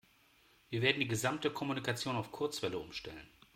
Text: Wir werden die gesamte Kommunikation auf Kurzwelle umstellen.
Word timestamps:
Wir 0.71 0.81
werden 0.81 0.99
die 0.99 1.07
gesamte 1.07 1.51
Kommunikation 1.51 2.15
auf 2.15 2.31
Kurzwelle 2.31 2.79
umstellen. 2.79 3.27